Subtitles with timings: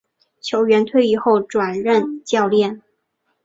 [0.41, 2.81] 球员退役后转任教练。